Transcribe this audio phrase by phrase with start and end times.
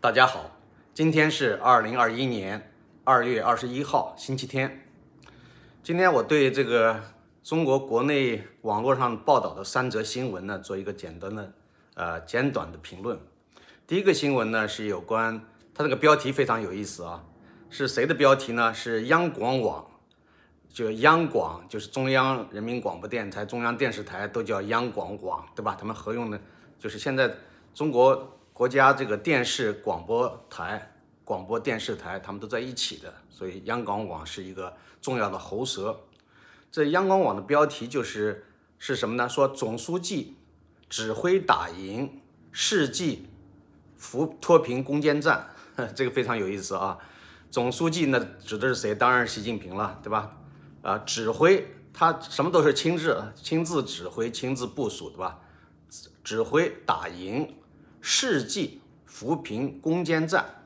[0.00, 0.56] 大家好，
[0.94, 4.86] 今天是二零二一年二月二十一号，星期天。
[5.82, 7.02] 今天我对这个
[7.42, 11.52] 中国国内网络上报道的三则新闻呢，做一个简单的
[11.94, 13.18] 呃简短的评论。
[13.88, 17.24] 第一个新闻呢是有关，它这个标题非常有意思啊，
[17.68, 18.72] 是谁的标题呢？
[18.72, 19.84] 是央广网，
[20.68, 25.76] 就央广就是中央人民广播电台、中央电视台都叫央广网，对吧？
[25.76, 26.40] 他们合用的，
[26.78, 27.34] 就是现在
[27.74, 28.36] 中国。
[28.58, 35.96] 国家这个电视广播台、广播电视台，他们都在一起的，所以央广网是一个重要的喉舌。
[36.68, 38.44] 这央广网的标题就是
[38.76, 39.28] 是什么呢？
[39.28, 40.34] 说总书记
[40.88, 42.20] 指挥打赢
[42.50, 43.28] 世纪
[43.96, 45.50] 扶脱贫攻坚战，
[45.94, 46.98] 这个非常有意思啊。
[47.52, 48.92] 总书记呢指的是谁？
[48.92, 50.36] 当然是习近平了，对吧？
[50.82, 55.38] 啊，指挥他什么都是亲自亲自指挥、亲自部署，对吧？
[56.24, 57.54] 指挥打赢。
[58.00, 60.62] 世纪扶贫攻坚战，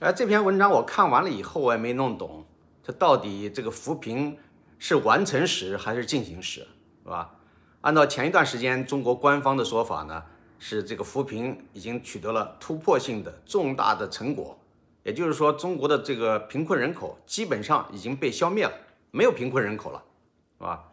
[0.00, 2.44] 呃，这篇文章我看完了以后，我也没弄懂，
[2.82, 4.38] 这到底这个扶贫
[4.78, 6.66] 是完成时还是进行时，
[7.02, 7.34] 是吧？
[7.80, 10.24] 按照前一段时间中国官方的说法呢，
[10.58, 14.58] 是这个扶贫已经取得了突破性的重大的成果，
[15.04, 18.72] 也就是说，中国的这个贫困人口基本上已经被消灭了，
[19.12, 20.02] 没有贫困人口了，
[20.58, 20.84] 是吧？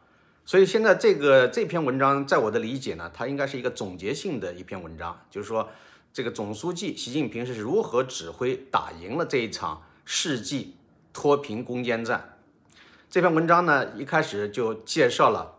[0.48, 5.68] 所以现在这个这篇文章，在我的理解呢，它应该是一个总结性的一篇文章，就是说，
[6.14, 10.76] 这个总书记习近平是如何指挥打赢了这一场世纪
[11.12, 12.38] 脱贫攻坚战。
[13.10, 15.56] 这篇文章呢，一开始就介绍了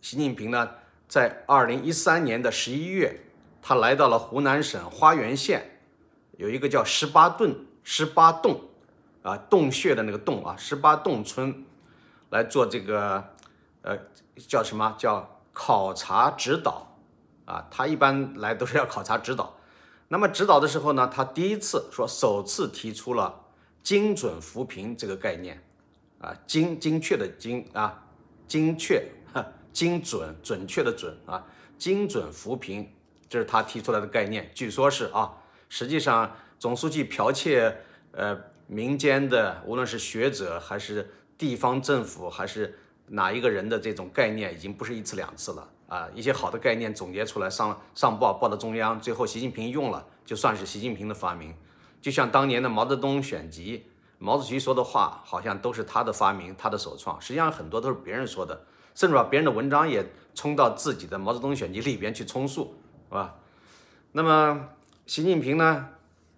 [0.00, 0.70] 习近平呢，
[1.06, 3.20] 在二零一三年的十一月，
[3.62, 5.78] 他来到了湖南省花垣县，
[6.36, 8.62] 有一个叫十八洞十八洞
[9.22, 11.64] 啊洞穴的那个洞啊十八洞村，
[12.30, 13.36] 来做这个。
[13.82, 13.98] 呃，
[14.48, 16.86] 叫什么叫考察指导
[17.46, 17.66] 啊？
[17.70, 19.56] 他一般来都是要考察指导。
[20.08, 23.46] 那么指导的时候呢，他第一次说首次提出了
[23.82, 25.62] 精准扶贫这个概念
[26.20, 28.04] 啊，精精确的精啊，
[28.46, 29.02] 精确、
[29.72, 31.46] 精准、准确的准啊，
[31.78, 32.92] 精准扶贫，
[33.30, 34.50] 这是他提出来的概念。
[34.54, 35.32] 据说是啊，
[35.70, 37.78] 实际上总书记剽窃
[38.12, 42.78] 呃民间的，无论是学者还是地方政府还是。
[43.12, 46.08] 哪一个人的这种概念已经不是一次两次了啊！
[46.14, 51.52] 一些好的概念总结出来上上报报到中央，最后习近平用了，就算是习近平的发明。
[52.00, 53.84] 就像当年的毛泽东选集，
[54.18, 57.20] 毛主席说的话好像都是他的发明，他的首创。
[57.20, 62.76] 实际上很多都是别人说的，甚至把别人的文章也冲到自己的毛泽东选集里边去充数，
[63.08, 63.34] 是吧？
[64.12, 64.68] 那么
[65.06, 65.88] 习近平呢？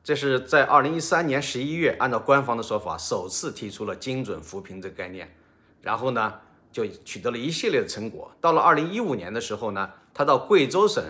[0.03, 5.37] 这是在二零一三年十一月，按照官方的说法，首次提出了精准扶贫这个概念，
[5.83, 6.33] 然后呢？
[6.73, 8.33] 就取得了一系列的成果。
[8.41, 11.05] 到了二零一五年的时候呢，他到贵州省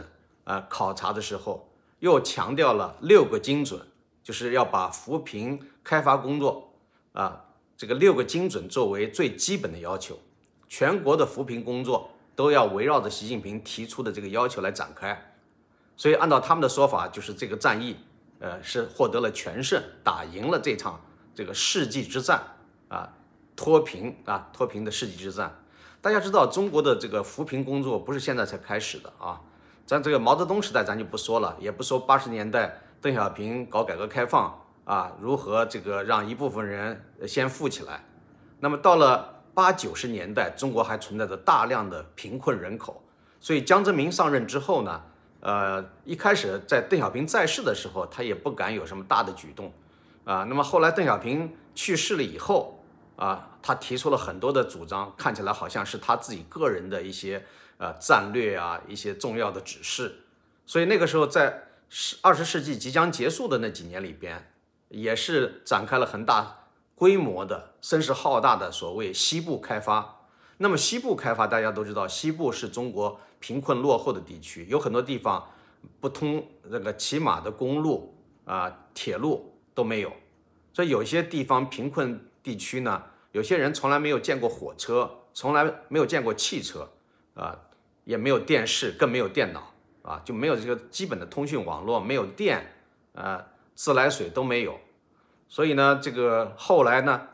[0.45, 1.69] 呃考察的时候，
[2.01, 3.81] 又强调了六个精准，
[4.23, 6.73] 就是要把扶贫开发工作
[7.13, 7.45] 啊
[7.77, 10.19] 这个六个精准作为最基本的要求，
[10.69, 15.35] 全国的扶贫工作都要围绕着习近平提出的这个要求来展开。
[15.97, 17.97] 所以按照他们的说法，就是这个战役
[18.41, 21.01] 呃是获得了全胜，打赢了这场
[21.35, 22.43] 这个世纪之战
[22.89, 23.13] 啊。
[23.55, 25.55] 脱贫啊，脱贫的世纪之战，
[26.01, 29.41] 大家知道中国的这个扶贫工作不是现在才开始的啊，
[29.87, 38.05] 咱这个毛泽东时代咱就不说了，也不说八十年代邓小平搞改革开放啊，如何这个让一部分人先富起来，
[38.59, 43.03] 那么到了八九十年代，中国还存在着大量的贫困人口，
[43.39, 45.03] 所以江泽民上任之后呢，
[45.41, 49.73] 呃，一开始在邓小平在世的时候，他也不敢有什么大的举动
[50.25, 52.79] 啊，那么后来邓小平去世了以后。
[53.17, 57.45] 啊，他提出了很多的主张，看起来好像是他自己个人的一些
[57.79, 60.25] 呃战略啊，一些重要的指示。
[60.67, 64.53] 所以那个时候，在十二十世纪即将结束的那几年里边，
[64.89, 70.21] 也是展开了很大规模的、声势浩大的所谓西部开发。
[70.59, 75.51] 那么西部开发，大家都知道，西部是中国贫困落后的地区，有很多地方
[76.01, 80.13] 不通那个起码的公路啊、铁路都没有，
[80.73, 83.03] 所以有些地方贫困地区呢。
[83.33, 86.91] 有些人从来没有见过火车，从来没有见过汽车，
[87.35, 87.59] 啊，
[88.05, 92.75] 也没有电视，更没有电脑，啊，就没有这个基本的通讯网络，没有电，
[93.15, 93.45] 呃，
[93.75, 94.79] 自来水都没有。
[95.49, 97.29] 所以呢，这个后来呢，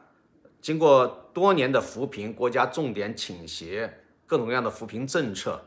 [0.61, 5.61] 经过多年的扶贫，国家重点倾斜，各种各样的扶贫政策，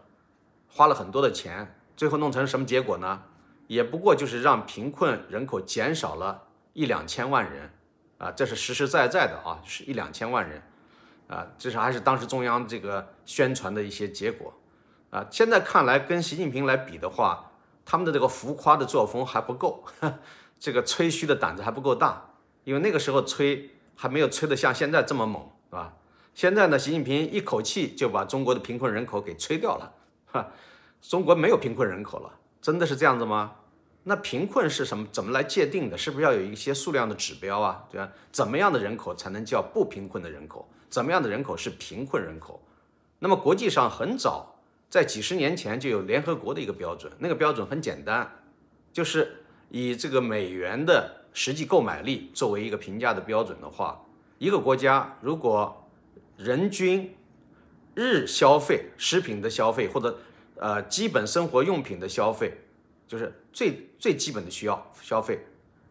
[0.67, 3.23] 花了很多的钱，最后弄成什么结果呢？
[3.67, 6.43] 也不过就是让贫困人口减少了
[6.73, 7.69] 一两千万人。
[8.21, 10.61] 啊，这是实实在在的啊，是一两千万人，
[11.27, 14.53] 啊，至少还是当时中央这个宣传的一些结果，
[15.09, 17.51] 啊，现在看来跟习近平来比的话，
[17.83, 19.83] 他们的这个浮夸的作风还不够，
[20.59, 22.29] 这个吹嘘的胆子还不够大，
[22.63, 25.41] 因为那个时候吹还没有吹得像现在这么猛，
[25.71, 25.93] 是吧？
[26.35, 29.91] 现在呢，习近平一口气就把中国的贫困人口给吹掉了，
[30.27, 30.47] 哈，
[31.01, 33.53] 中国没有贫困人口了，真的是这样子吗？
[34.03, 35.07] 那贫困是什么？
[35.11, 35.95] 怎么来界定的？
[35.95, 37.85] 是不是要有一些数量的指标啊？
[37.91, 38.09] 对吧？
[38.31, 40.67] 怎么样的人口才能叫不贫困的人口？
[40.89, 42.59] 怎么样的人口是贫困人口？
[43.19, 44.55] 那么国际上很早，
[44.89, 48.27] 在几十年前就有联合国的一个标准，那个标准很简单，
[48.91, 54.03] 就是以这个美元的实际购买力作为一个评价的标准的话，
[54.39, 55.87] 一个国家如果
[56.37, 57.15] 人均
[57.93, 60.17] 日消费食品的消费或者
[60.55, 62.57] 呃基本生活用品的消费。
[63.11, 65.37] 就是最最基本的需要消费，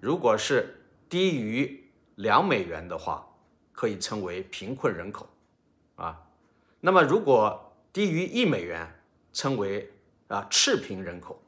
[0.01, 1.85] 如果是低于
[2.15, 3.29] 两美元的话，
[3.73, 5.29] 可以称为贫困人口，
[5.97, 6.19] 啊，
[6.81, 8.91] 那么如果低于一美元，
[9.35, 9.93] 称为
[10.29, 11.39] 啊赤贫人口。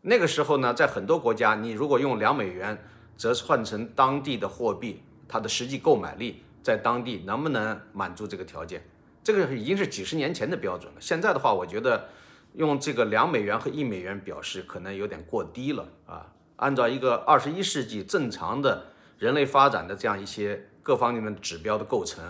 [0.00, 2.76] 那个时候呢，在很多国家，你如果用两美元
[3.16, 8.84] 折换成当地的货币，它的实际购买力在当地能不能满足这个条件？
[9.22, 11.00] 这个已经是几十年前的标准了。
[11.00, 12.08] 现在的话，我觉得。
[12.56, 16.32] 用这个两美元和一美元表示，可能有点过低了啊。
[16.56, 18.86] 按照一个二十一世纪正常的
[19.18, 22.24] 人类发展的这样一些各方面的指标的构成，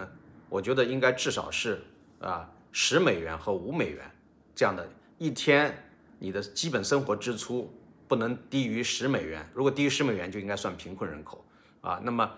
[0.48, 1.80] 我觉得应该至少是
[2.20, 4.10] 啊十美元和五美元
[4.52, 5.72] 这样的一天，
[6.18, 7.72] 你的基本生活支出
[8.08, 9.48] 不能低于十美元。
[9.54, 11.44] 如果低于十美元，就应该算贫困人口
[11.82, 12.00] 啊。
[12.02, 12.28] 那么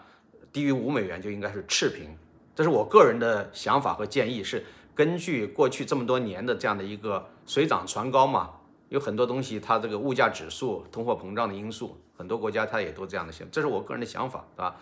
[0.52, 2.14] 低于五美元就应该是赤贫。
[2.54, 4.62] 这是我个人的想法和建议是。
[4.98, 8.50] 根据过去这么多年的这样的一个水涨船高嘛，
[8.88, 14.74] 有很多东西它这个物价指数、通货膨胀的因素，很多国家它也都这样的想，这是我个人的想法，对吧？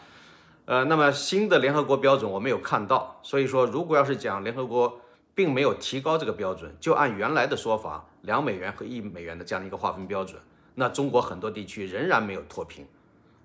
[0.65, 4.99] 呃，那么新的联合国标准我没有看到，所以说如果要是讲联合国
[5.35, 10.41] 并没有提高这个标准，就按原来的说法，两美元和一美元的这样的一个划分标准，
[10.77, 12.87] 那中国很多地区仍然没有脱贫。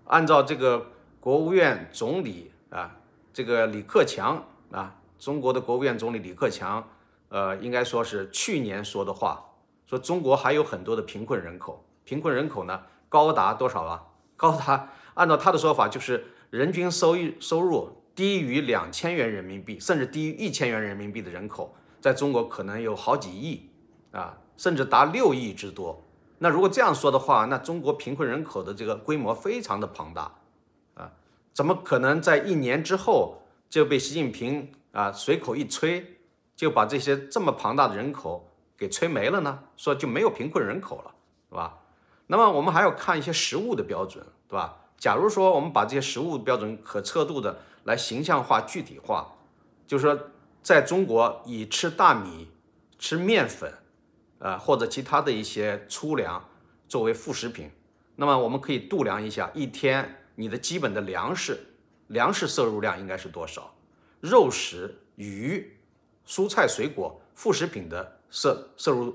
[0.05, 0.85] 按照这个
[1.19, 2.95] 国务院总理啊，
[3.33, 4.41] 这个李克强
[4.71, 4.95] 啊。
[5.21, 6.83] 中国的国务院总理李克强，
[7.29, 9.51] 呃，应该说是去年说的话，
[9.85, 14.03] 说中国还有很多的贫困人口，贫困人口呢高达多少啊？
[14.35, 23.69] 高达按照他的说法，就是人均收益收入低于两千元人民币，甚至低于一千元人民币的人口，在中国可能有好几亿
[24.09, 26.03] 啊，甚至达六亿之多。
[26.39, 30.33] 那如果这样说的话，那中国贫困人口的这个规模非常的庞大
[30.95, 31.11] 啊，
[31.53, 34.71] 怎么可能在一年之后就被习近平？
[34.91, 36.19] 啊，随口一吹，
[36.55, 39.63] 就把这些这么庞大的人口给吹没了呢？
[39.77, 41.13] 说就没有贫困人口了，
[41.49, 41.79] 是吧？
[42.27, 44.77] 那么我们还要看一些实物的标准，对吧？
[44.97, 49.33] 假如说我们把这些实物标准可测度的来形象化、具体化，
[49.87, 50.17] 就是说，
[50.61, 52.51] 在中国以吃大米、
[52.99, 53.73] 吃面粉，
[54.39, 56.47] 呃，或者其他的一些粗粮
[56.87, 57.71] 作为副食品，
[58.15, 61.59] 那么我们可以度量一下，一天你的基本的粮食
[62.07, 63.73] 粮食摄入量应该是多少？
[64.21, 65.77] 肉食、鱼、
[66.25, 69.13] 蔬菜、水果、副食品的摄摄入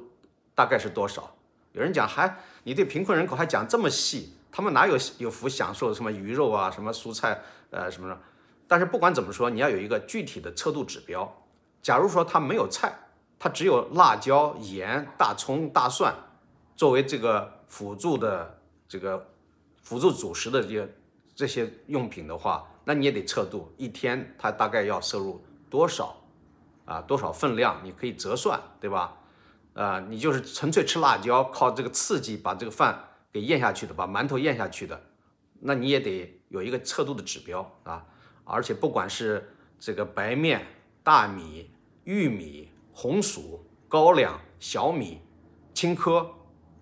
[0.55, 1.35] 大概是多少？
[1.73, 8.21] 有人讲还你对贫困人口还讲这么细，他们哪有有福享受什么鱼肉啊、什么蔬菜呃什么的？
[8.67, 11.43] 但是不管怎么说，你要有一个具体的测度指标。
[11.81, 12.93] 假如说他没有菜，
[13.39, 16.13] 他只有辣椒、盐、大葱、大蒜
[16.75, 18.59] 作为这个辅助的
[18.89, 19.25] 这个
[19.83, 20.95] 辅助主食的这些
[21.35, 22.69] 这些用品的话。
[22.89, 26.23] 那你也得测度一天它大概要摄入多少
[26.85, 27.01] 啊？
[27.01, 27.81] 多少分量？
[27.83, 29.19] 你可以折算，对吧？
[29.75, 32.97] 啊，你就是纯粹吃辣椒，靠这个刺激把这个饭
[33.33, 35.03] 给咽下去的，把馒头咽下去的，
[35.59, 38.07] 那你也得有一个测度的指标啊。
[38.45, 40.65] 而且不管是这个白面、
[41.03, 41.69] 大米、
[42.05, 45.21] 玉米、红薯、高粱、小米、
[45.75, 46.25] 青稞，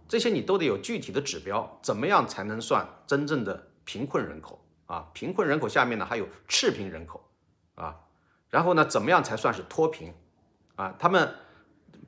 [0.06, 4.63] 这些你都得有具体的指标，怎么样才能算真正的贫困人口？
[4.86, 7.28] 啊，贫困人口下面呢还有赤贫人口，
[7.74, 7.96] 啊，
[8.50, 10.12] 然后呢怎么样才算是脱贫？
[10.76, 11.34] 啊，他们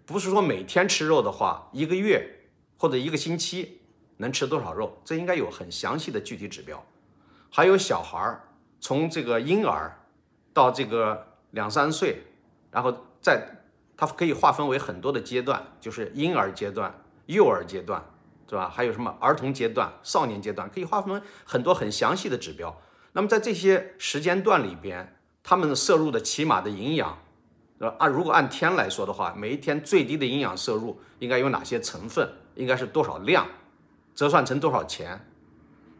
[0.05, 2.29] 不是说每天吃肉的话，一个月
[2.77, 3.81] 或者一个星期
[4.19, 5.01] 能吃多少肉？
[5.05, 6.85] 这应该有很详细的具体指标。
[7.51, 8.49] 还有小孩儿
[8.81, 9.99] 从这个婴儿
[10.53, 12.23] 到这个两三岁，
[12.71, 13.49] 然后在
[13.97, 16.93] 它可以划分为很多的阶段，就是婴儿阶段、
[17.27, 18.05] 幼儿阶段。
[18.49, 18.69] 是吧？
[18.69, 22.81] 还有什么儿童阶段、少年阶段，可以划分很多很详细的指标。
[23.13, 27.19] 那么在这些时间段里边，他们摄入的起码的营养，
[27.79, 32.29] 呃，按如果按天来说的话，每一天最低的营养摄入应该有哪些成分？
[32.55, 33.47] 应该是多少量？
[34.15, 35.27] 折算成多少钱？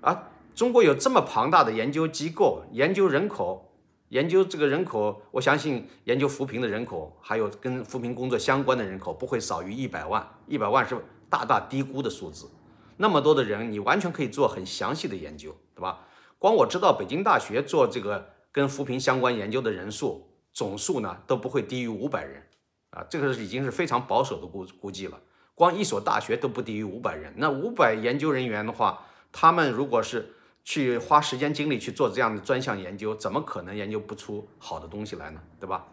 [0.01, 3.73] 啊，中国有这么庞大的研究机构，研究人口，
[4.11, 10.27] 研究这个人口，我相信研究扶贫的人口，还有跟扶贫工作相关的人口，不会少于一百万。
[10.47, 10.97] 一百万是。
[11.29, 12.51] 大大低估的数字。
[12.97, 16.07] 那么多的人，你完全可以做很详细的研究，对吧？
[16.39, 22.43] 光我知道北京大学做这个跟扶贫相关研究的人数总数呢，都不会低于五百人
[22.91, 25.21] 啊，这个是已经是非常保守的估估计了。
[25.55, 35.41] 光一所大学都不低于五百人，那五百研究人员的话，他们如果是去花时间精力去做这样的专项研究，怎么可能研究不出好的东西来呢？
[35.61, 35.87] 对吧？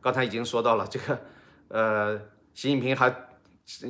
[0.00, 1.20] 刚才已经说到了这个，
[1.68, 2.18] 呃，
[2.54, 3.08] 习近平还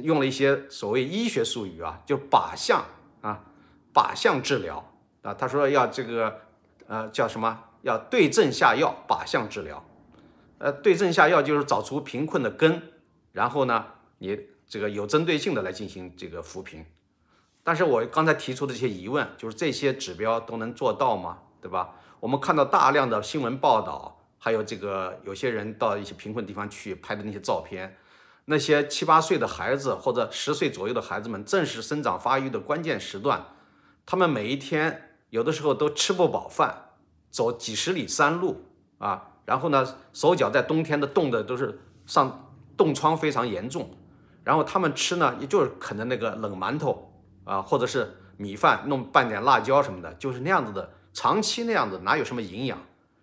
[0.02, 2.84] 用了一些所谓医学术语啊，就靶向
[3.20, 3.44] 啊，
[3.92, 6.40] 靶向治疗啊，他说要这个，
[6.86, 7.64] 呃，叫什么？
[7.82, 9.84] 要对症下药，靶向治疗。
[10.58, 12.82] 呃，对症下药就是找出贫困的根，
[13.32, 13.86] 然后呢，
[14.18, 14.38] 你。
[14.66, 16.84] 这个有针对性的来进行这个扶贫，
[17.62, 21.38] 但是我刚才提出的这些疑问，就是这些指标都能做到吗？
[21.60, 21.94] 对吧？
[22.18, 27.94] 我们看到大量的新闻报道，还有这个有些人到一些贫困地方去拍的那些照片，
[28.46, 33.44] 那些七八岁的孩子或者十岁左右的孩子们，正是生长发育的关键时段，
[34.04, 36.90] 他们每一天有的时候都吃不饱饭，
[37.30, 38.64] 走几十里山路
[38.98, 43.90] 啊，然后呢，手脚在冬天的冻的都是上冻疮非常严重。
[44.44, 47.10] 然后他们吃呢，也就是啃的那个冷馒头
[47.44, 52.78] 啊，或者是米饭，弄拌点辣椒什么的，就是那样子的，长期那样子，哪有什么营养？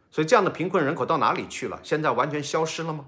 [0.09, 1.79] 所以这样的贫困人口到哪里去了？
[1.83, 3.05] 现在完全消失了吗？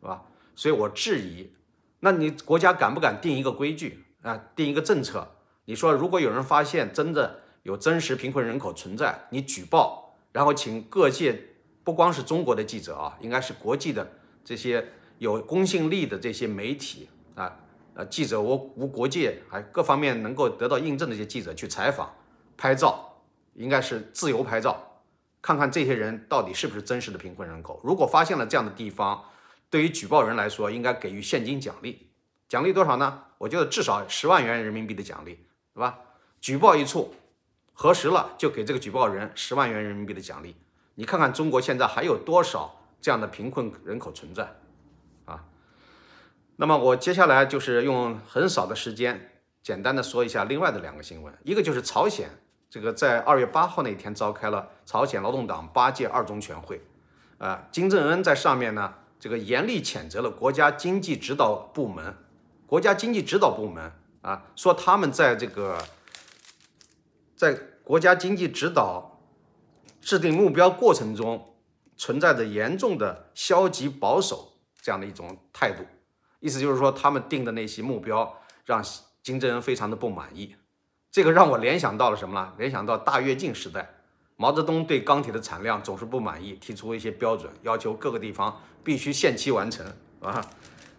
[0.00, 0.22] 是吧？
[0.56, 1.52] 所以我质疑，
[2.00, 5.36] 那你国家敢不敢定一个规矩啊，定一个政策？
[5.66, 11.40] 你说如果有人发现真的有真实贫困人口存在，你举报，然后请各界，
[11.84, 14.10] 不光是中国的记者啊，应该是国际的
[14.44, 17.08] 这些有公信力的这些媒体。
[17.34, 17.54] 啊，
[17.92, 22.10] 呃，记者无无国界，还各方面能够得到印证的一些记者去采访、
[22.56, 23.20] 拍照，
[23.52, 25.02] 应该是自由拍照，
[25.42, 27.78] 看看这些人到底是不是真实的贫困人口。
[27.84, 29.22] 如果发现了这样的地方，
[29.68, 32.08] 对于举报人来说，应该给予现金奖励，
[32.48, 33.24] 奖励多少呢？
[33.38, 35.98] 我觉得至少十万元人民币的奖励，对吧？
[36.40, 37.14] 举报一处，
[37.72, 40.56] 核实了就给这个举报人十万元人民币的奖励。
[40.94, 44.54] 你看看中国现在还有多少这样的贫困人口存在
[45.26, 45.44] 啊？
[46.56, 49.32] 那么我接下来就是用很少的时间，
[49.62, 51.36] 简单的说一下另外的两个新闻。
[51.42, 52.30] 一个就是朝鲜，
[52.70, 56.80] 这个在二月八号那天召开了朝鲜劳动党八届二中全会，
[57.36, 62.14] 啊，金正恩在上面呢，这个严厉谴责了国家经济指导部门，
[62.66, 63.92] 国家经济指导部门
[64.22, 65.78] 啊，说他们在这个
[67.34, 69.20] 在国家经济指导
[70.00, 71.56] 制定目标过程中
[71.96, 75.84] 存在着严重的消极保守这样的一种态度。
[76.40, 78.84] 意思就是说，他们定的那些目标让
[79.22, 80.54] 金正恩非常的不满意，
[81.10, 82.52] 这个让我联想到了什么呢？
[82.58, 83.95] 联想到大跃进时代，
[84.36, 89.86] 毛泽东对钢铁的产量总是不满意，提出一些标准，要求各个地方必须限期完成
[90.20, 90.44] 啊。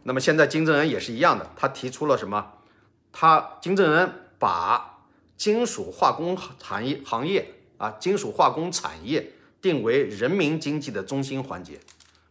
[0.04, 2.54] 那么现在金正恩也是一样的，他提出了什么？
[3.12, 5.00] 他金正恩把
[5.36, 11.80] 金属化工行业行业啊，金属化工产业定为人民经济的中心环节。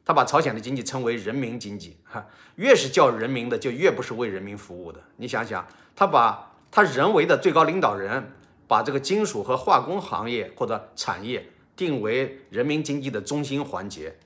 [0.05, 5.01] 他把朝鲜的经济称为人民经济，哈，越是叫人民的，就越不是为人民服务的。
[5.17, 8.33] 你想想，他把他人为的最高领导人
[8.69, 14.17] 把这个金属和化工行业或者产业定为人民经济的中心环节，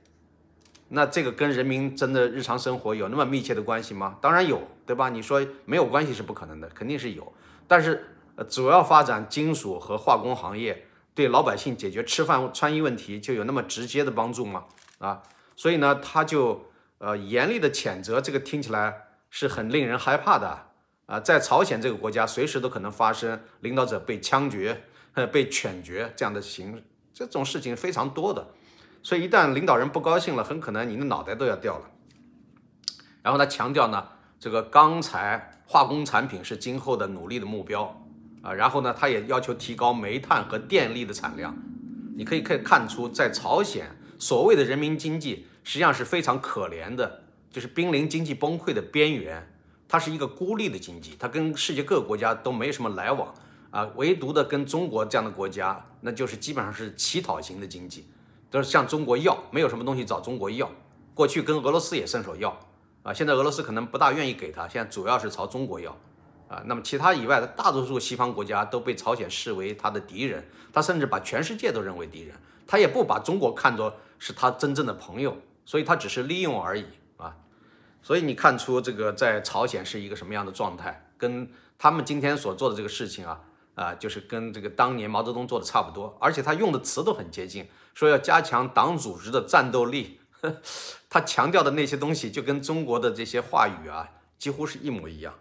[0.89, 4.17] 那这个跟人民真的日常生活有那么密切的关系吗？
[4.21, 5.09] 当然有，对吧？
[5.09, 7.33] 你说没有关系是不可能的，肯定是有。
[7.69, 8.17] 但是，
[8.49, 14.65] 主要发展金属和化工行业对老百姓解决吃饭穿衣问题就有那么直接的帮助吗？
[14.99, 15.23] 啊？
[15.55, 16.67] 所以呢，他就
[16.99, 20.70] 呃严厉的谴责，这个听起来是很令人害怕的
[21.11, 24.85] 啊，在朝鲜这个国家，随时都可能发生领导者被枪决、
[25.33, 28.47] 被犬决这样的形，这种事情非常多的。
[29.03, 31.91] 所以一旦领导人不高兴了，很可能你的脑袋都要掉了。
[33.23, 34.07] 然后他强调呢，
[34.39, 38.01] 这个钢材、化工产品是今后的努力的目标
[38.41, 38.55] 啊。
[38.55, 41.57] 然后呢，他也要求提高煤炭和电力的产量。
[42.15, 45.49] 你可以可以看出，在朝鲜所谓的人民经济。
[45.65, 49.50] 实际上是非常可怜的，就是濒临经济崩溃的边缘。
[49.91, 53.35] 它是一个孤立的经济，它跟世界各个国家都没什么来往
[53.73, 58.07] 啊，唯独的跟中国这样的国家，那就是基本上是乞讨型的经济，
[58.53, 60.71] 都是向中国要，没有什么东西找中国要。
[61.13, 62.57] 过去跟俄罗斯也伸手要
[63.03, 65.91] 啊，现在俄罗斯可能不大愿意给他，现在主要是朝中国要
[66.47, 66.63] 啊。
[66.67, 75.37] 那么其他以外的大多数西方国家都被朝鲜视为他的敌人，他甚至把全世界都认为敌人，他也不把中国看作是他真正的朋友。
[75.67, 76.85] 所以他只是利用而已，
[78.03, 83.41] 所以你看出这个在朝鲜是一个什么样的状态，跟他们今天所做的这个事情啊
[83.75, 90.21] 啊，就是跟这个当年毛泽东做的差不多，而且他用的词都很接近，说要加强党组织的战斗力，
[91.09, 95.35] 他强调的那些东西就跟中国的这些话语啊几乎是一模一样。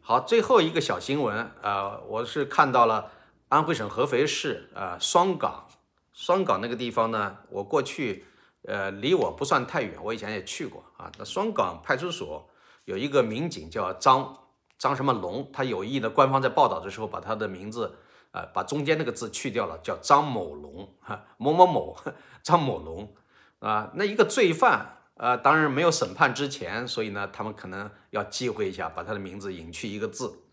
[0.00, 3.12] 好，最后一个小新闻，呃，我是看到了
[3.48, 5.68] 安徽省合肥市呃双岗，
[6.12, 8.24] 双岗那个地方呢，我过去
[8.66, 11.10] 呃离我不算太远，我以前也去过啊。
[11.18, 12.48] 那双岗派出所
[12.84, 14.36] 有一个民警叫张
[14.78, 17.96] 张什么龙，他有意的官方在报道的时候把他的名字
[18.32, 21.96] 呃把中间那个字去掉了，叫张某龙哈某某某
[22.42, 23.14] 张某龙
[23.58, 24.96] 啊，那一个罪犯。
[25.22, 30.44] 呃，当然没有审判之前，所以呢，他们可能要忌讳一下，把他的名字隐去一个字。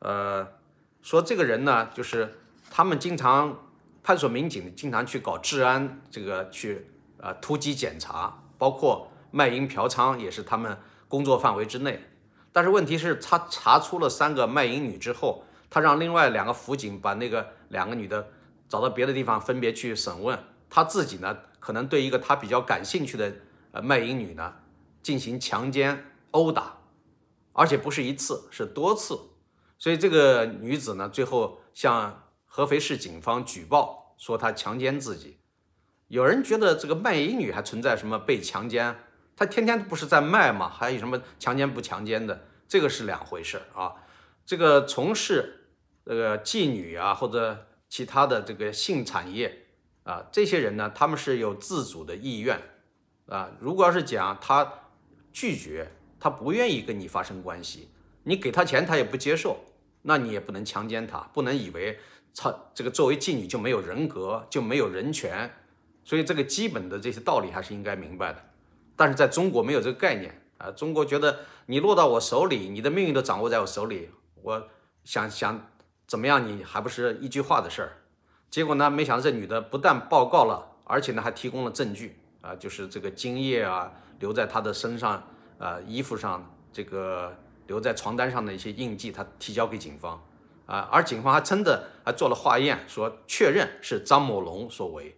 [0.00, 0.46] 呃，
[1.00, 3.56] 说这个人呢，就是他们经常
[4.02, 6.90] 派出所民警经常去搞治安，这个去
[7.22, 10.76] 呃突击检查，包括卖淫嫖娼也是他们
[11.08, 11.98] 工作范围之内。
[12.52, 18.28] 但是问题是，他查出了三个卖淫女之后，他让另外两个辅警把那个两个女的
[18.68, 20.38] 找到别的地方分别去审问，
[20.68, 23.32] 他自己呢，可能对一个他比较感兴趣的。
[23.74, 24.52] 呃，卖淫女呢，
[25.02, 26.76] 进行强奸、殴打，
[27.54, 29.18] 而且不是一次，是多次。
[29.78, 35.38] 所以这个女子呢，最后向合肥市警方举报说她强奸自己。
[36.12, 38.94] 有人觉得这个卖淫女还存在什么被强奸？
[39.34, 40.68] 她天天不是在卖吗？
[40.68, 42.38] 还有什么强奸不强奸的？
[42.68, 43.94] 这个是两回事啊。
[44.44, 45.70] 这个从事
[46.04, 49.64] 这个妓女啊，或者其他的这个性产业
[50.02, 52.60] 啊，这些人呢，他们是有自主的意愿。
[53.24, 54.70] 啊，如果要是讲他
[55.32, 57.88] 拒绝，他不愿意跟你发生关系，
[58.24, 59.64] 你给他钱他也不接受，
[60.02, 61.98] 那你也不能强奸他，不能以为
[62.36, 65.50] 他这个作为妓女就没有人格，就没有人权，
[66.04, 68.44] 所以这个基本的这些道理还是应该明白的。
[68.96, 74.10] 但是在中国没有这个概念啊，中国觉得你落到我手里，你的命运都掌握在我手里，
[74.42, 74.68] 我
[75.04, 75.68] 想想
[76.06, 77.92] 怎么样，你还不是一句话的事儿。
[78.50, 82.18] 结果呢，没想到这女的不但报告了，而且呢还提供了证据。
[82.42, 85.22] 啊，就是这个精液啊，留在他的身上，
[85.58, 87.32] 啊，衣服上，这个
[87.68, 90.20] 留在床单上的一些印记，他提交给警方，
[90.66, 95.16] 啊，而警方还真的还做了化验，说确认是张某龙所为。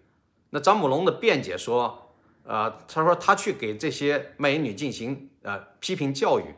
[0.55, 2.13] 那张某龙的辩解说，
[2.45, 6.55] 呃，他说他去给这些卖淫女进行呃批评教育，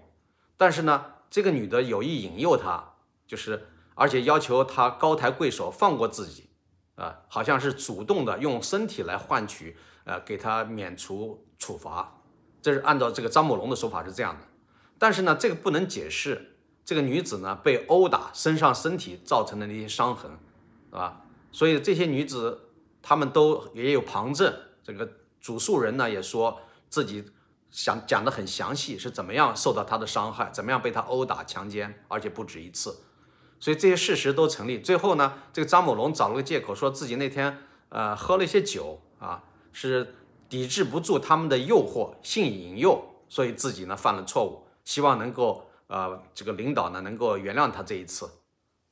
[0.59, 2.93] 但是呢，这个女的有意引诱他，
[3.27, 6.51] 就是而且要求他高抬贵手放过自己，
[6.97, 9.77] 啊，好像是主动的用身体来换取。
[10.05, 12.21] 呃，给他免除处罚，
[12.63, 14.47] 这是按照这个张某龙的说法是这样的。
[15.01, 20.31] 但是呢，这个不能解释这个女子呢被殴打身上身体造成的那些伤痕，
[20.91, 21.23] 是吧？
[21.51, 22.66] 所以这些女子
[23.09, 25.09] 他们都也有旁证，这个
[25.41, 27.25] 主诉人呢也说自己
[27.71, 32.99] 想讲的很详细，是怎么样受到他的伤害，怎么样被他殴打强奸，而且不止一次。
[33.61, 34.81] 所以这些事实都成立。
[34.81, 37.57] 最后呢，这个张某龙找了个借口，说自己那天
[37.91, 39.45] 呃喝了一些酒啊。
[39.79, 40.15] 是
[40.49, 48.27] 抵制不住他们的诱惑，性引诱，所以自己呢犯了错误，希望能够呃这个领导呢能够原谅他这一次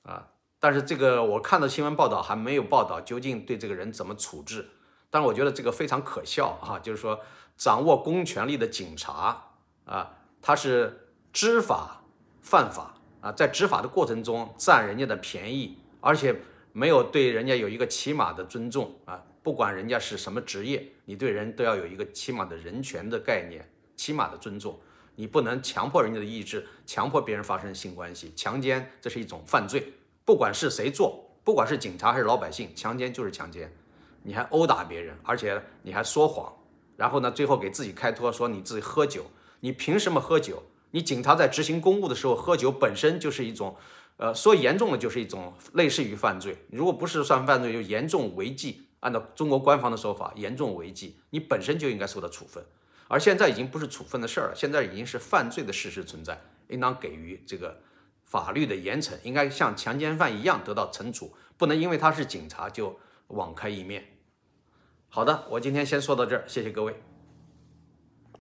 [0.02, 0.28] 啊。
[0.64, 4.66] 但是这个我看到新闻报道还没有报道究竟对这个人怎么处置，
[5.10, 7.20] 但是我觉得这个非常可笑啊，就是说
[7.54, 9.44] 掌握公权力的警察
[9.84, 12.02] 啊，他是知法
[12.40, 16.34] 犯法啊，在执法的过程中占人家的便宜，而且
[16.72, 19.22] 没有对人家有一个起码的尊重啊。
[19.42, 24.80] 不管人家是什么职业，你对人都要有一个起码的人权的概念，起码的尊重。
[25.16, 29.92] 你不能强迫人家的意志，强迫别人发生性关系，强奸这是一种犯罪。
[30.24, 33.72] 不管是谁做，不管是警察还是老百姓，强奸就是强奸。
[34.22, 36.52] 你还殴打别人，而且你还说谎，
[36.96, 39.26] 然后呢，最后给自己开脱说你自己喝酒，
[39.60, 40.62] 你凭什么喝酒？
[40.92, 43.76] 你警察在执行公务的时候喝酒本身就是一种，
[44.16, 46.56] 呃，说严重的就是一种类似于犯罪。
[46.70, 48.86] 如果不是算犯罪，就严重违纪。
[49.00, 52.64] 按照中国官方的说法，严重违纪，你本身就应该受到处分。
[53.06, 57.78] 而现在已经不是处分的事儿了，现在已经是犯罪的事实存在，应当给予这个
[58.34, 64.04] 法律的严惩，应该像强奸犯一样得到惩处，不能因为他是警察就网开一面。
[65.08, 67.00] 好的，我今天先说到这儿，谢谢各位。